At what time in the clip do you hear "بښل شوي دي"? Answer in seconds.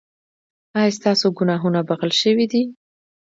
1.87-2.61